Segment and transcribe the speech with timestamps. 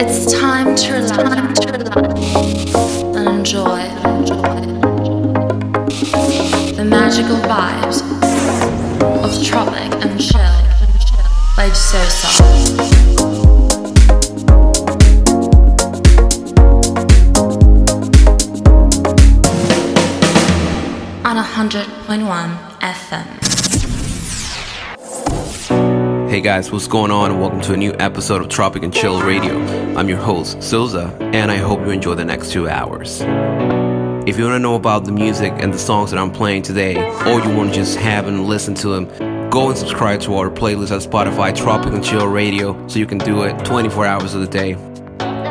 [0.00, 1.58] It's time to relax
[3.16, 3.82] and enjoy
[6.76, 8.00] the magical vibes
[9.24, 10.40] of Tropic and Chill
[11.56, 12.28] by Sosa.
[21.24, 23.47] On 100.1 FM.
[26.38, 27.32] Hey guys, what's going on?
[27.32, 29.58] And welcome to a new episode of Tropic and Chill Radio.
[29.96, 33.22] I'm your host, Souza, and I hope you enjoy the next two hours.
[33.22, 36.94] If you want to know about the music and the songs that I'm playing today,
[37.26, 40.48] or you want to just have and listen to them, go and subscribe to our
[40.48, 44.40] playlist at Spotify, Tropic and Chill Radio, so you can do it 24 hours of
[44.40, 44.74] the day.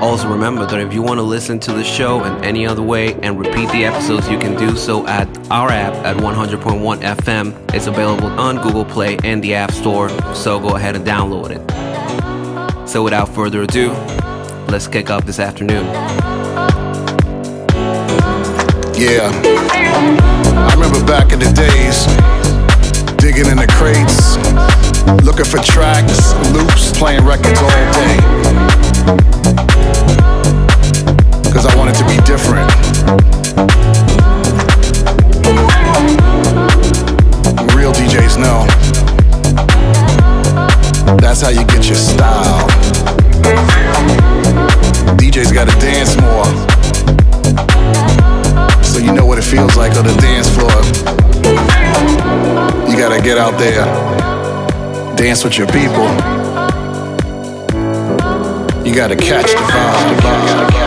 [0.01, 3.15] Also, remember that if you want to listen to the show in any other way
[3.23, 7.73] and repeat the episodes, you can do so at our app at 100.1 FM.
[7.73, 12.87] It's available on Google Play and the App Store, so go ahead and download it.
[12.87, 13.91] So, without further ado,
[14.69, 15.85] let's kick off this afternoon.
[18.95, 19.31] Yeah.
[19.33, 22.05] I remember back in the days,
[23.17, 24.37] digging in the crates,
[25.25, 29.36] looking for tracks, loops, playing records all day.
[31.53, 32.67] Cause I wanted to be different.
[37.75, 38.65] Real DJs know.
[41.17, 42.67] That's how you get your style.
[45.17, 46.45] DJs gotta dance more.
[48.83, 50.71] So you know what it feels like on the dance floor.
[52.89, 53.85] You gotta get out there,
[55.15, 56.07] dance with your people.
[58.85, 60.86] You gotta catch the vibe.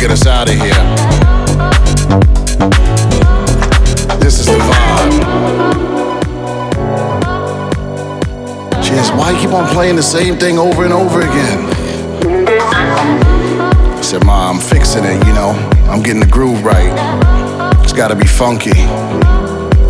[0.00, 0.72] Get us out of here.
[4.18, 5.20] This is the vibe.
[8.92, 11.68] Asked, why you keep on playing the same thing over and over again?
[13.94, 15.50] I said, Ma, I'm fixing it, you know.
[15.90, 16.94] I'm getting the groove right.
[17.84, 18.70] It's gotta be funky.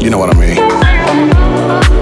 [0.05, 2.00] You know what I mean.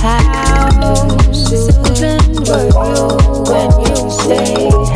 [0.00, 3.06] How soothing were you
[3.48, 4.87] when you say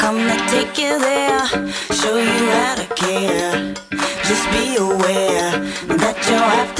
[0.00, 1.46] Come, I take you there,
[1.92, 3.74] show you how to care.
[4.24, 5.50] Just be aware
[5.98, 6.79] that you're after.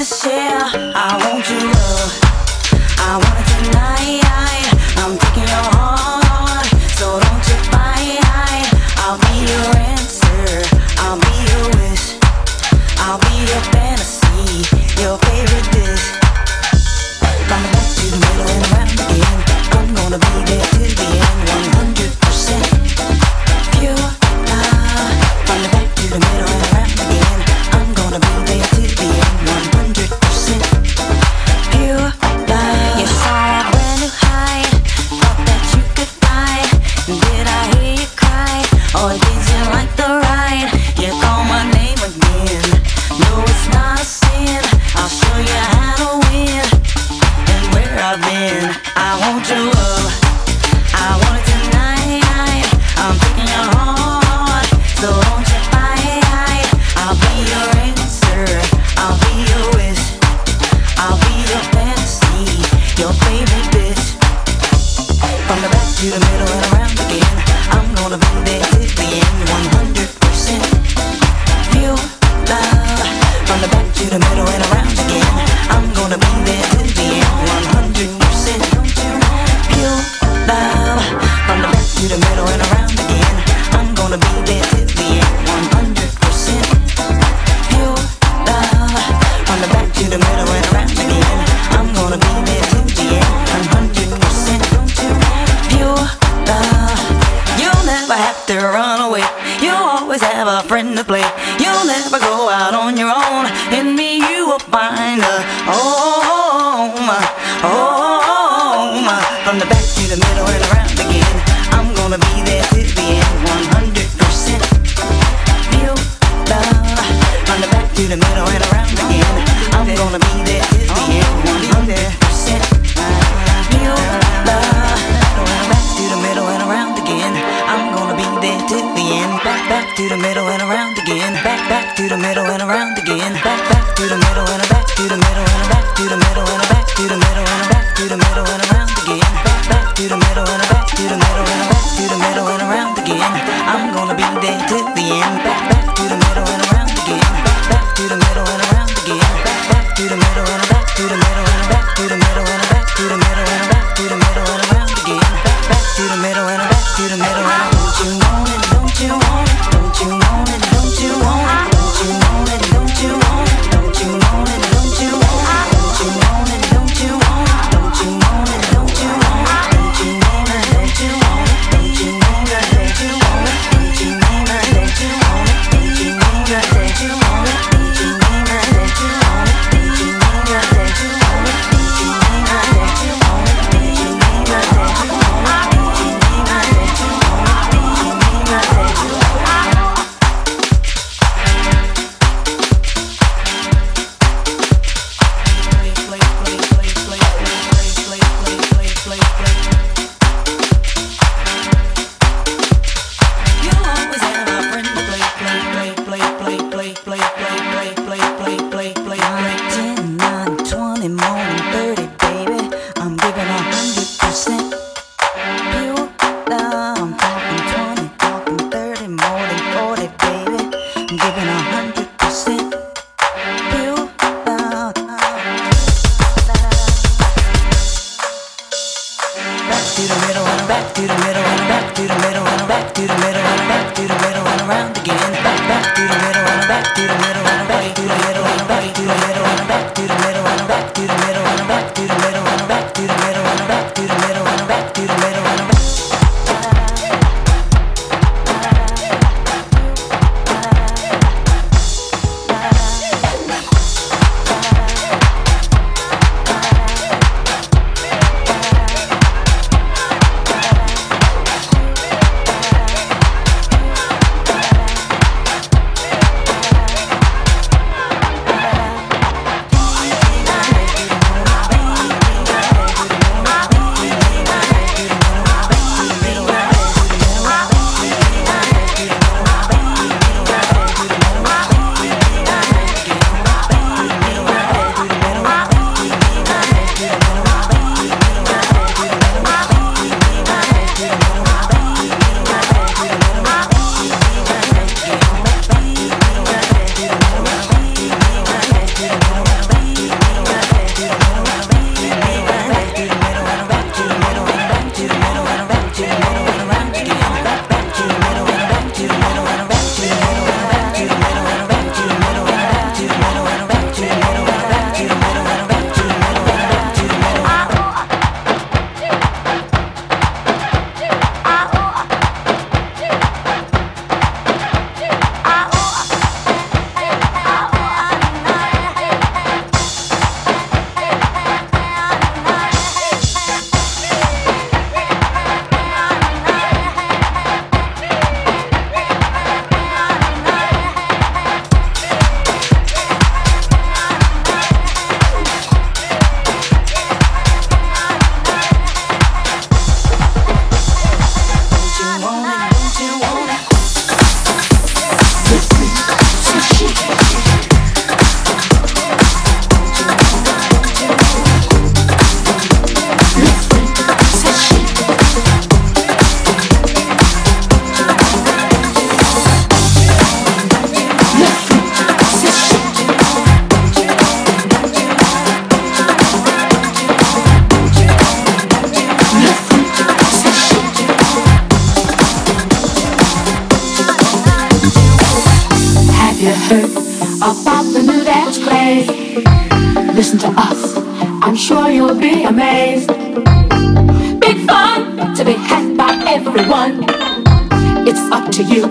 [398.03, 398.81] It's up to you,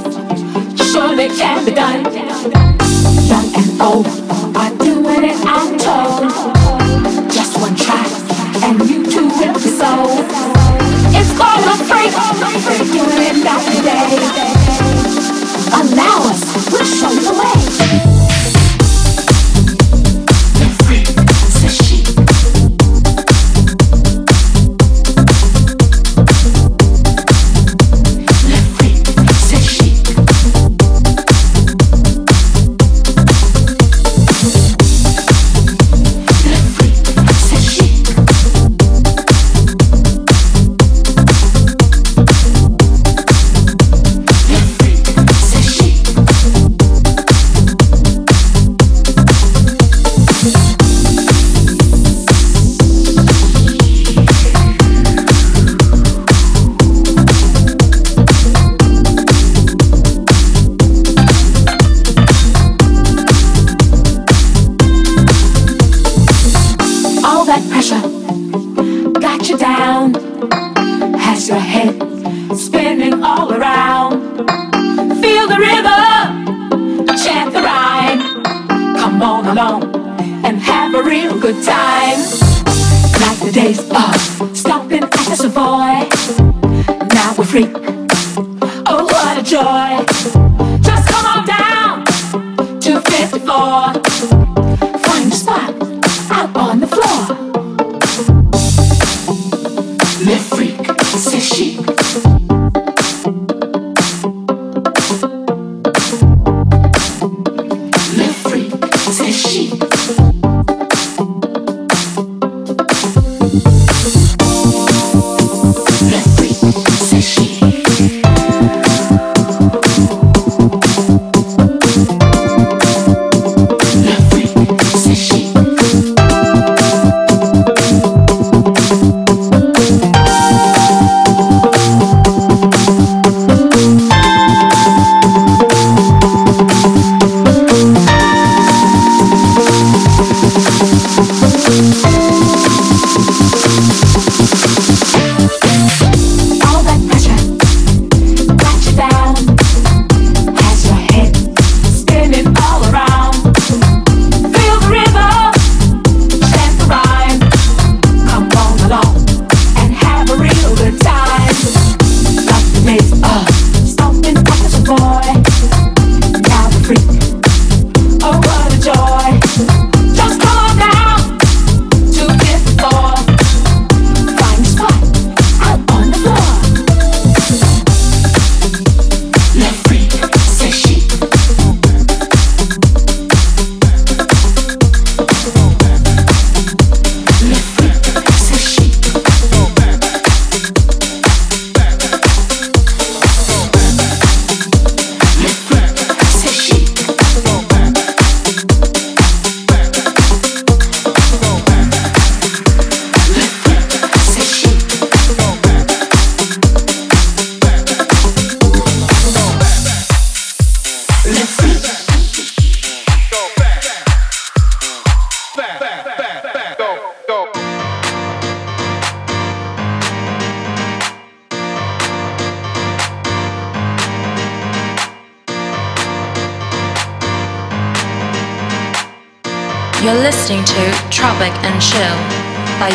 [0.76, 2.04] surely can be done.
[3.26, 4.06] Young and old
[4.56, 6.30] are doing it, I'm told.
[7.30, 8.06] Just one try,
[8.64, 10.24] and you too will be sold.
[11.12, 12.14] It's all a freak,
[12.66, 14.49] we're doing it night and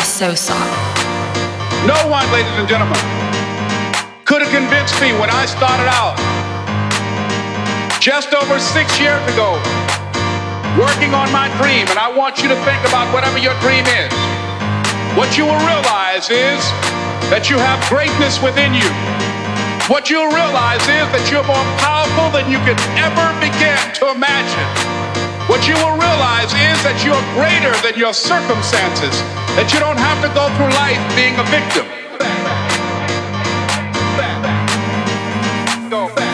[0.04, 0.52] Sosa.
[1.88, 3.00] No one, ladies and gentlemen,
[4.28, 6.20] could have convinced me when I started out
[8.04, 9.56] just over six years ago
[10.76, 11.88] working on my dream.
[11.88, 14.12] And I want you to think about whatever your dream is.
[15.16, 16.60] What you will realize is
[17.32, 18.92] that you have greatness within you.
[19.88, 25.25] What you'll realize is that you're more powerful than you could ever begin to imagine.
[25.48, 29.14] What you will realize is that you're greater than your circumstances,
[29.54, 31.86] that you don't have to go through life being a victim.
[36.18, 36.25] I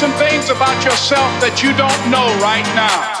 [0.00, 3.19] some things about yourself that you don't know right now.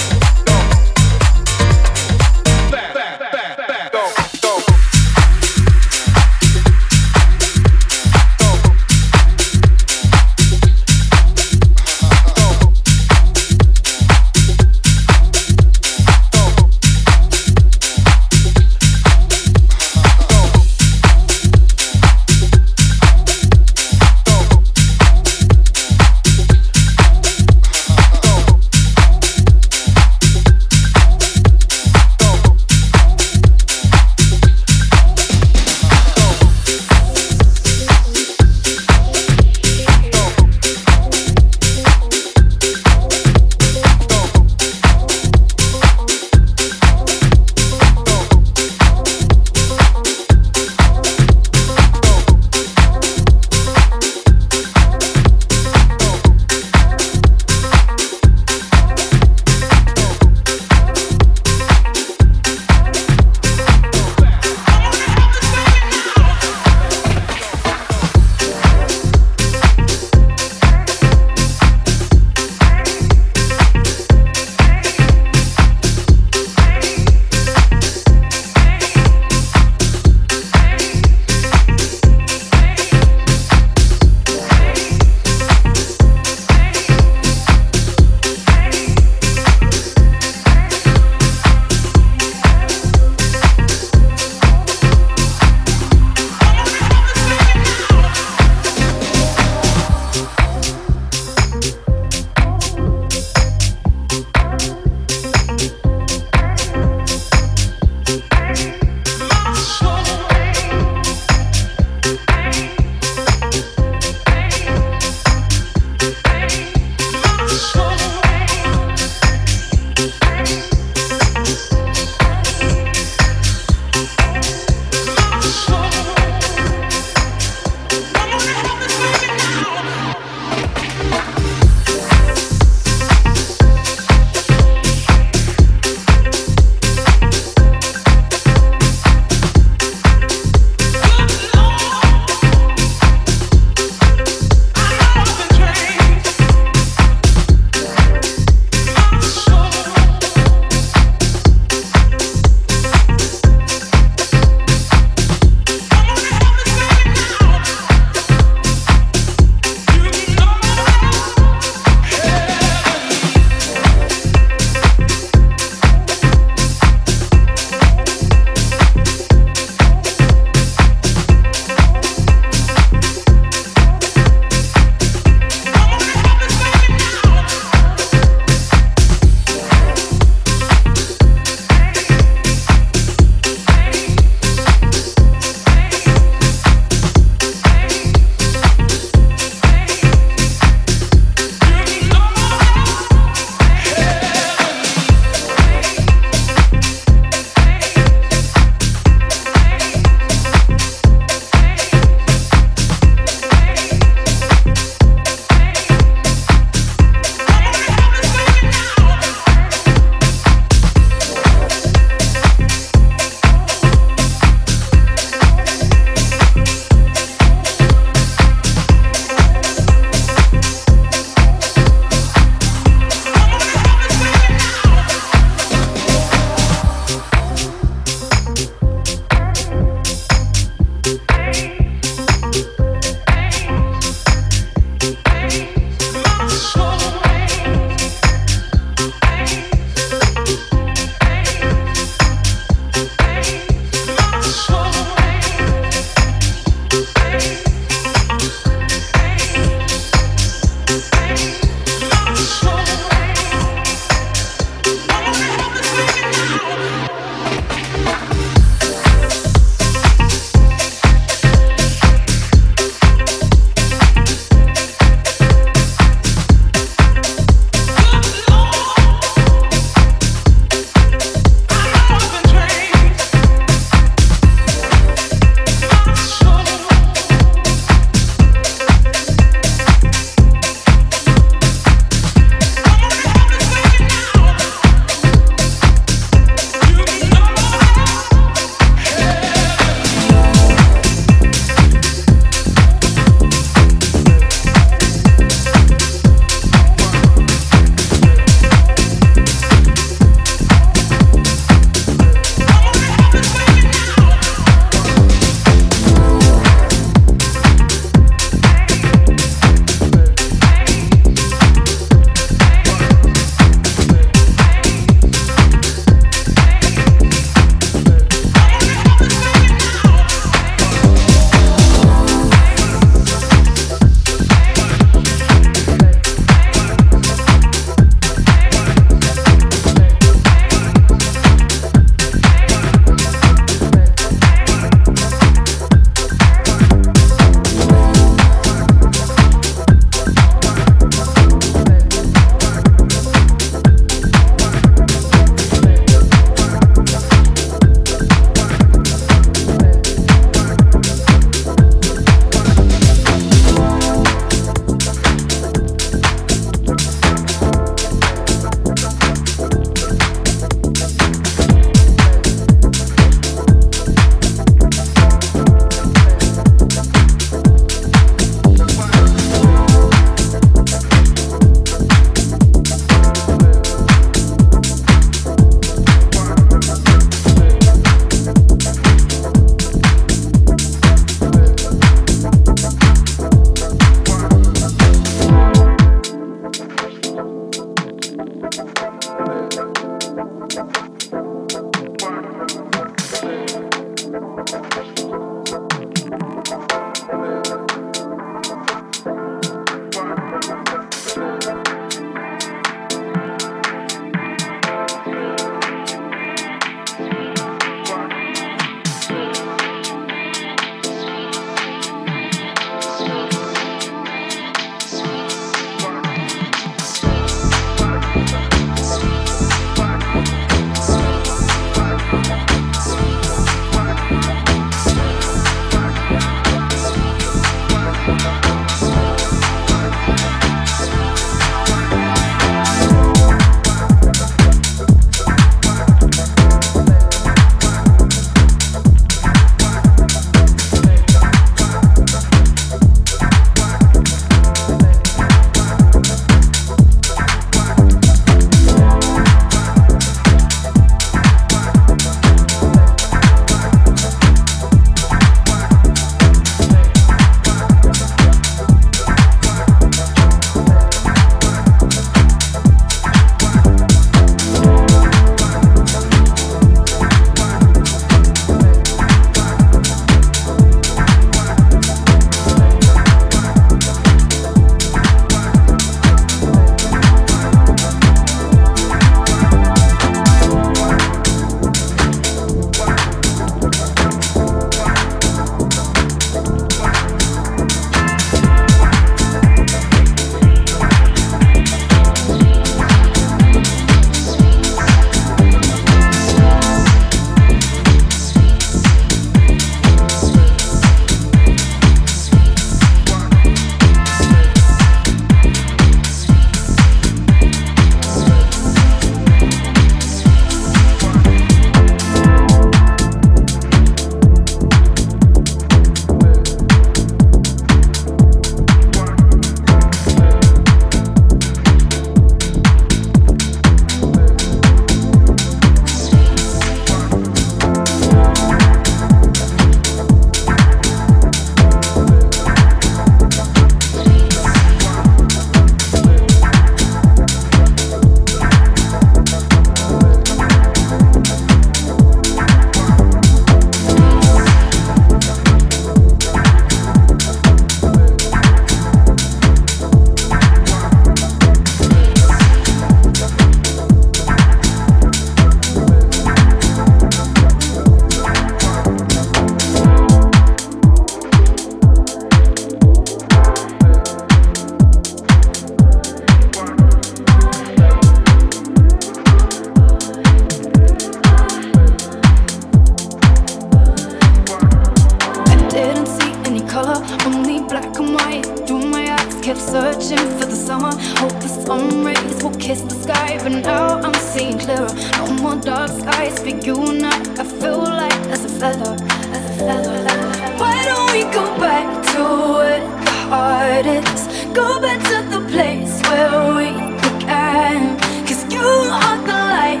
[589.78, 592.42] Why don't we go back to
[592.78, 594.46] where the heart is?
[594.72, 598.16] Go back to the place where we began.
[598.46, 600.00] Cause you are the light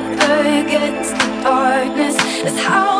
[0.64, 2.16] against the darkness.
[2.42, 2.95] That's how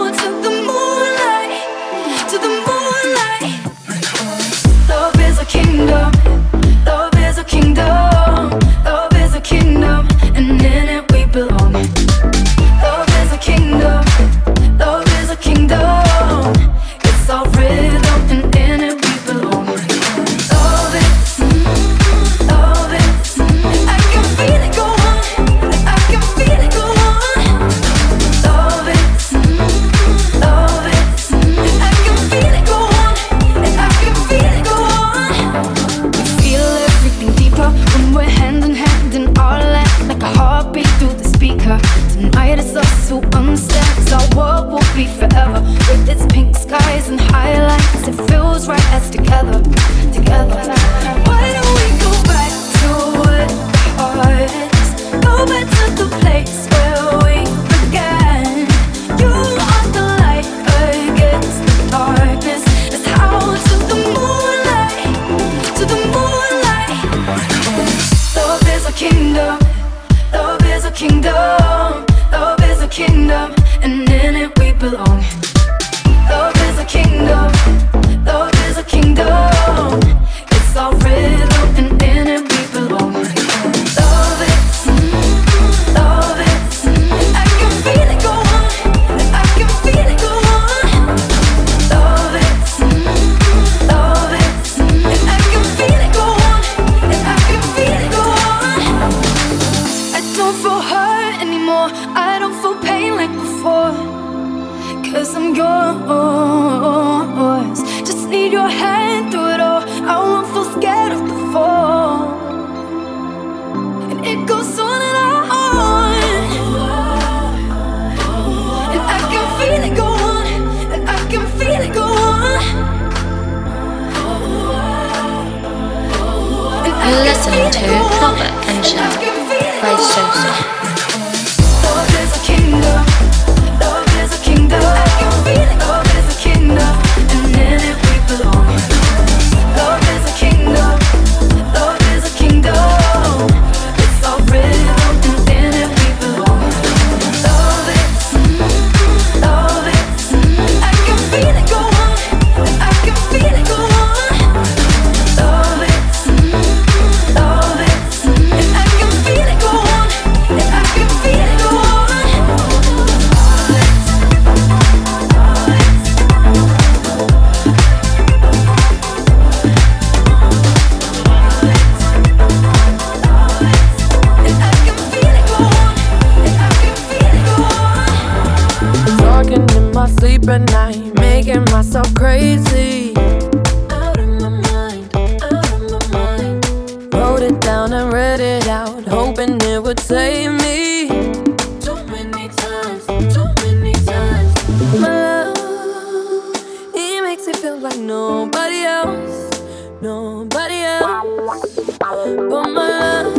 [197.88, 199.62] like nobody else,
[200.00, 201.78] nobody else.
[202.00, 203.34] But my love,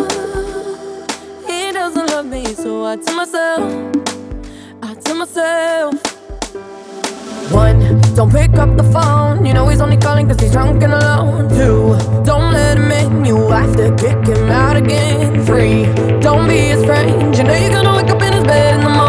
[1.45, 3.61] he doesn't love me, so I tell myself,
[4.81, 5.95] I tell myself.
[7.51, 7.79] One,
[8.15, 11.49] don't pick up the phone, you know he's only calling cause he's drunk and alone.
[11.49, 15.45] Two, don't let him in, you have to kick him out again.
[15.45, 15.85] Three,
[16.21, 18.89] don't be his friend, you know you're gonna wake up in his bed in the
[18.89, 19.06] morning.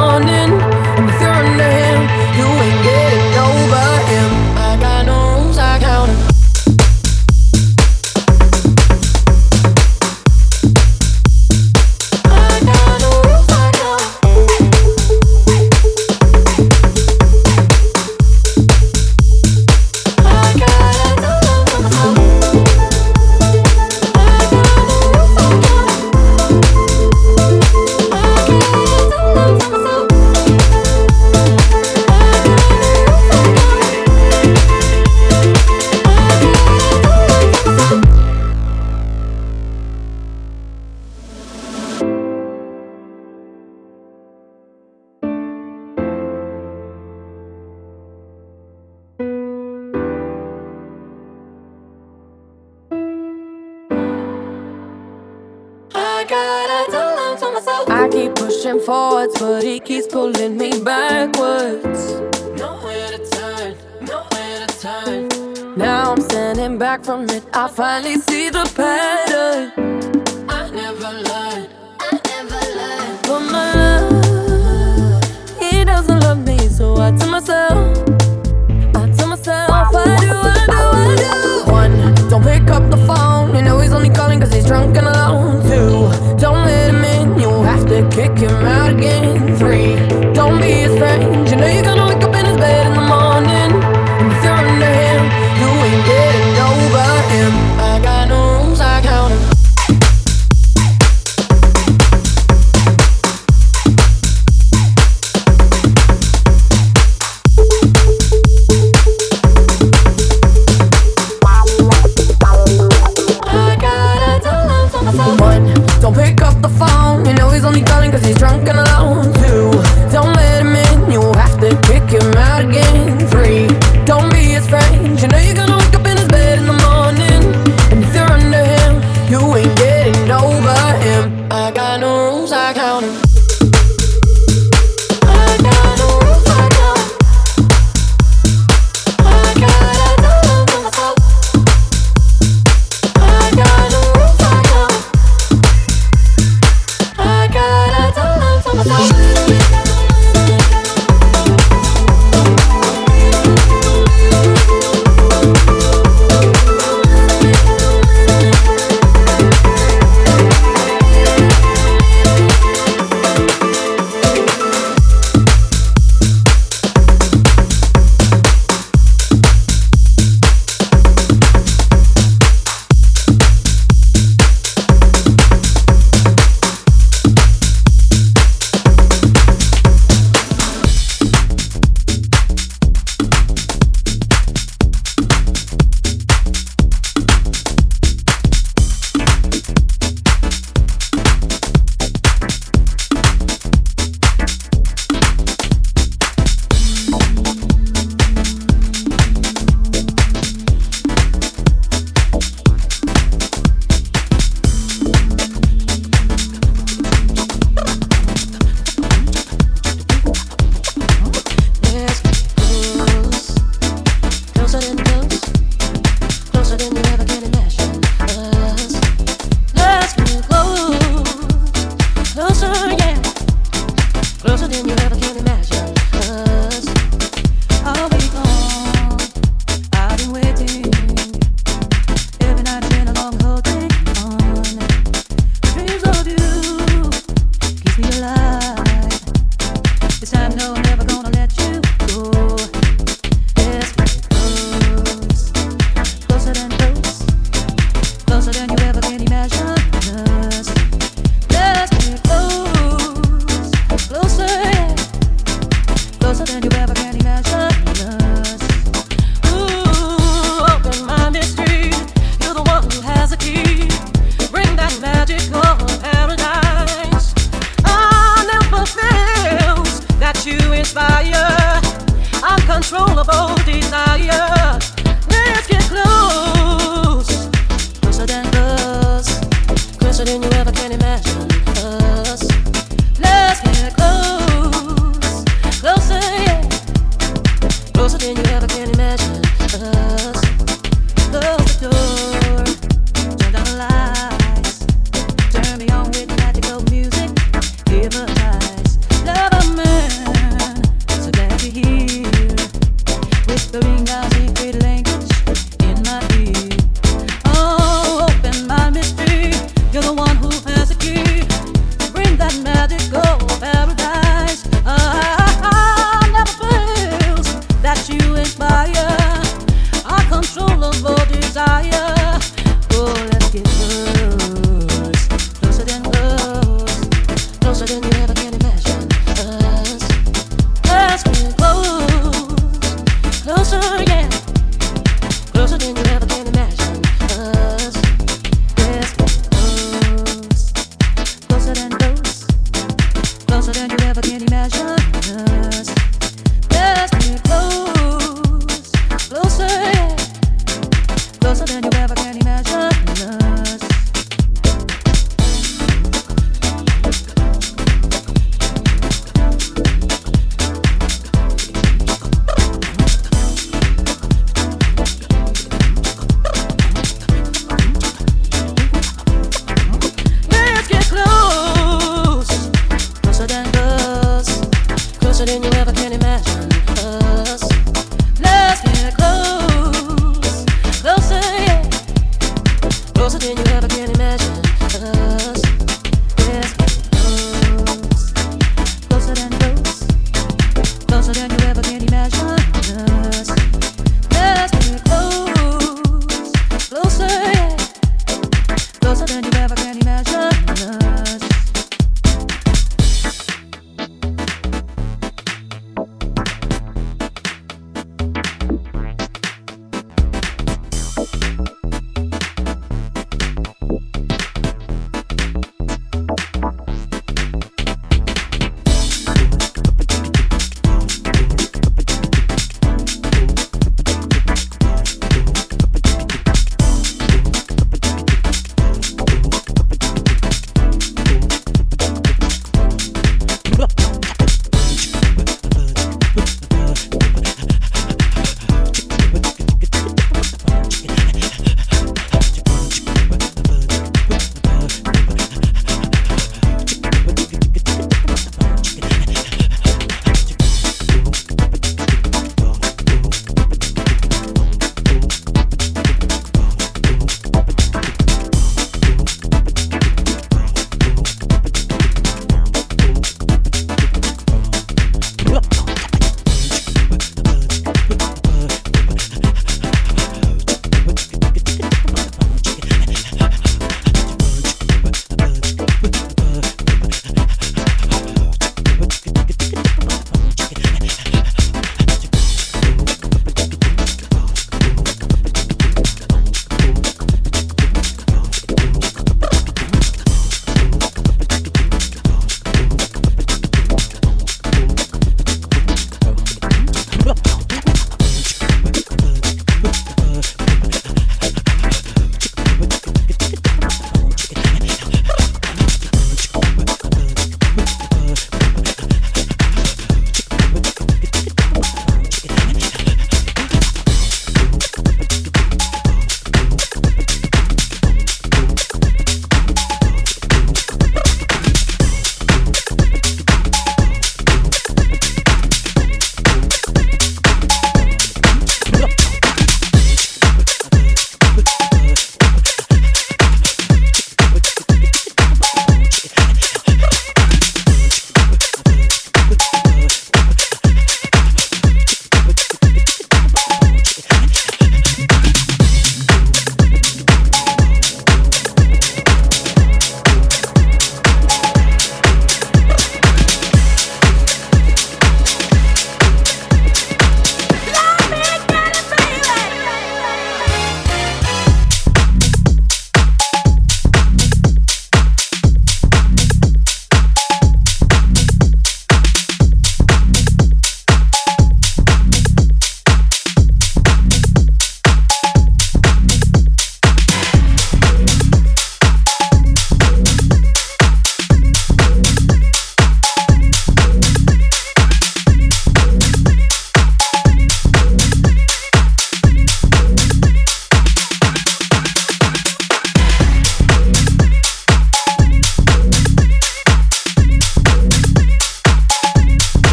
[67.08, 67.42] From it.
[67.54, 68.16] I finally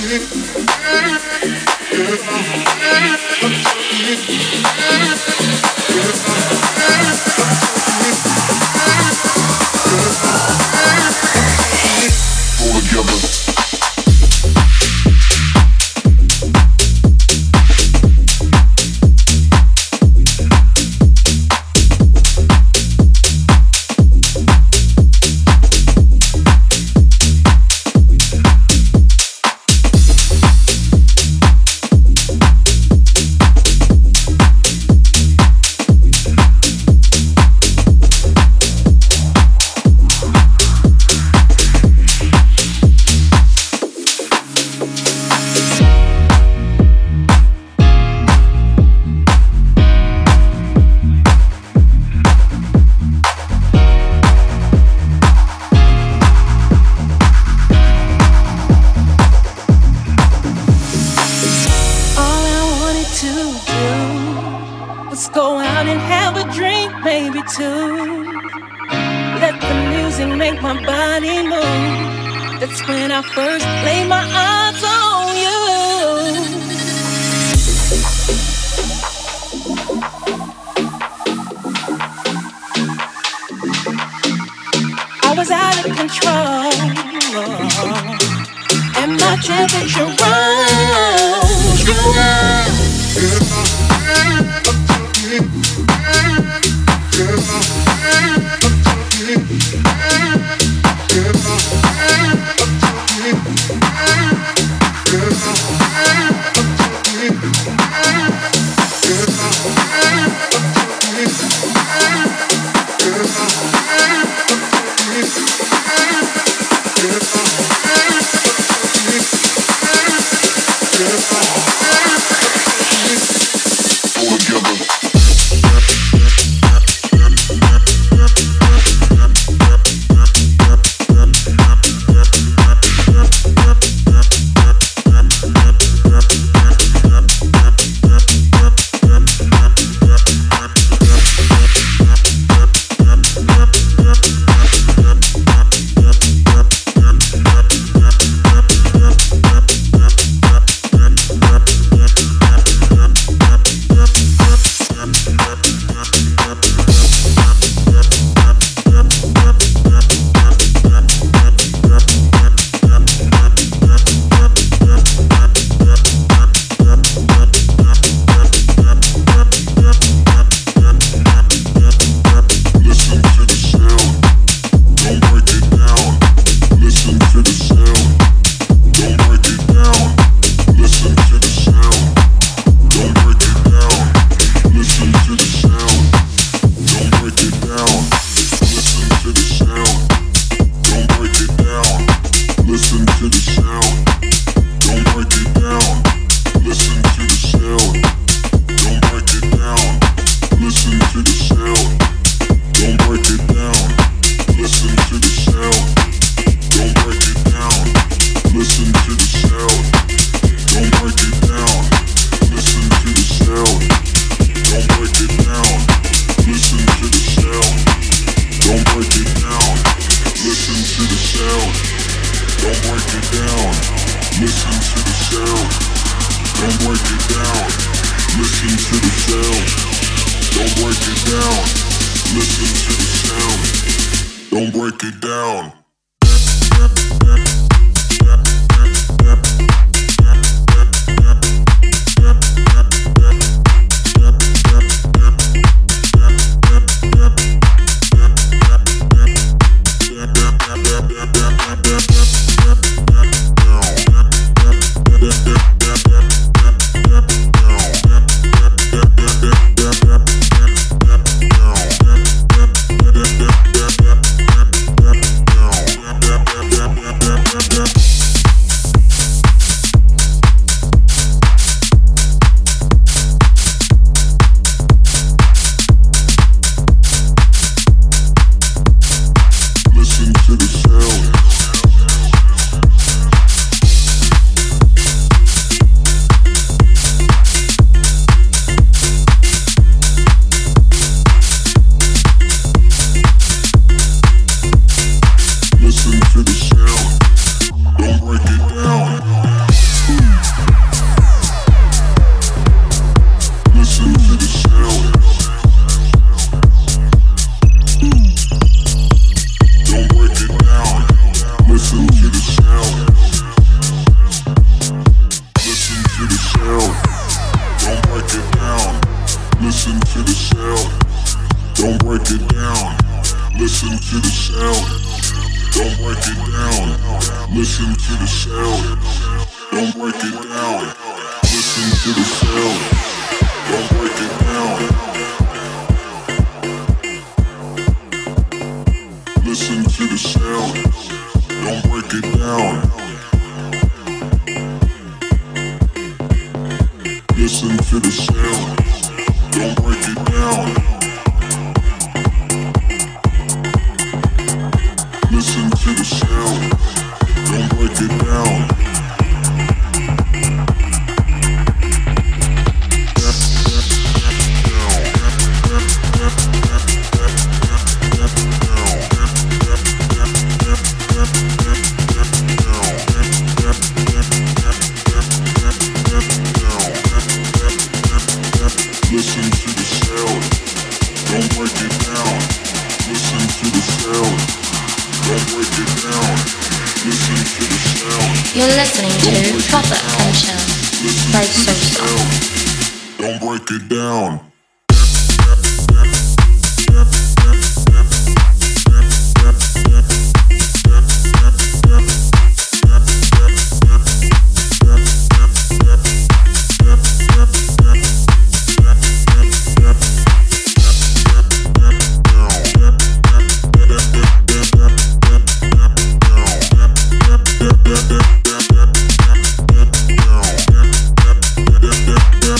[0.00, 0.30] down.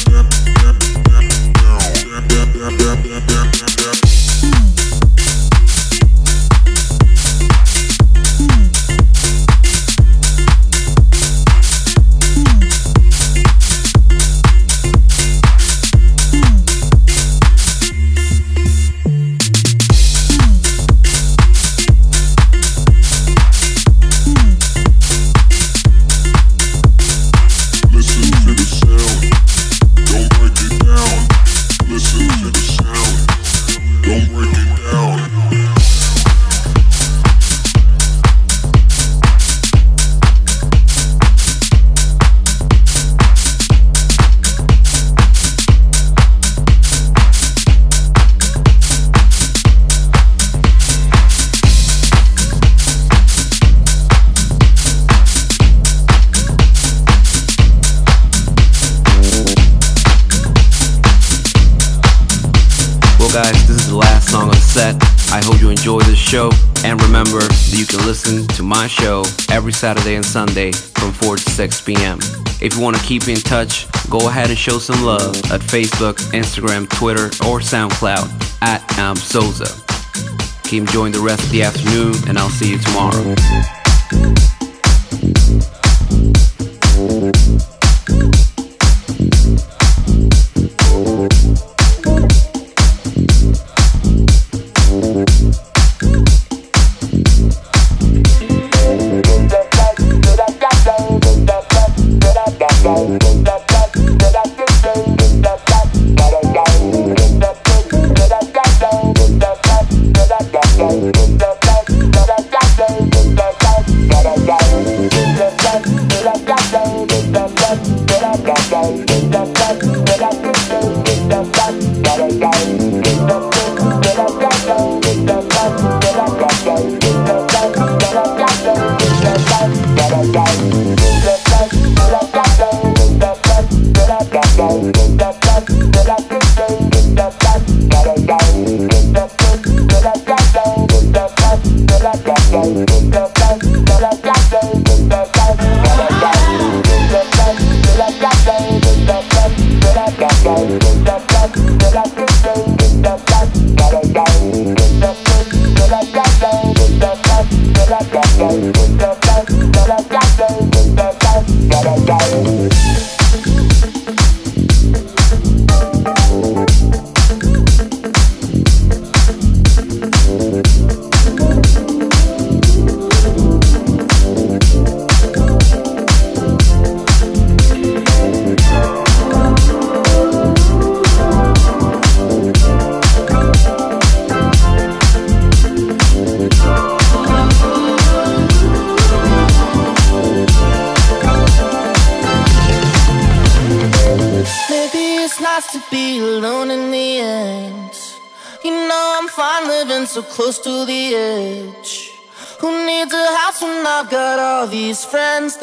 [0.04, 0.29] blah.
[69.80, 72.18] Saturday and Sunday from 4 to 6 p.m.
[72.60, 76.16] If you want to keep in touch, go ahead and show some love at Facebook,
[76.32, 78.28] Instagram, Twitter, or SoundCloud
[78.60, 79.72] at AmSoza.
[80.64, 84.49] Keep enjoying the rest of the afternoon, and I'll see you tomorrow.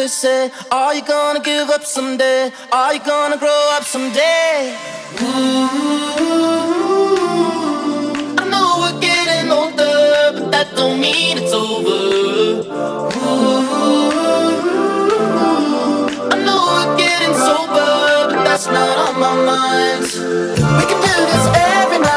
[0.07, 2.49] They say, Are you gonna give up someday?
[2.71, 4.73] Are you gonna grow up someday?
[5.21, 5.67] Ooh,
[8.39, 11.89] I know we're getting older, but that don't mean it's over.
[12.47, 12.71] Ooh,
[16.31, 20.03] I know we're getting sober, but that's not on my mind.
[20.79, 22.16] We can do this every night.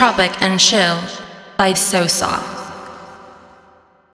[0.00, 0.98] Tropic and Chill
[1.58, 2.49] by Sosa.